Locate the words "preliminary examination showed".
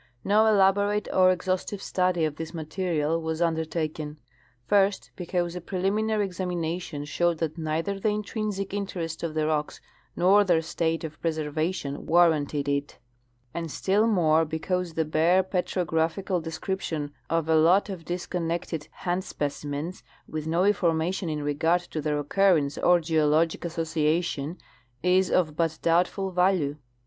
5.61-7.37